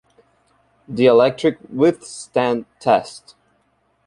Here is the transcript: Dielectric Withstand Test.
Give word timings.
Dielectric 0.91 1.59
Withstand 1.69 2.65
Test. 2.79 3.35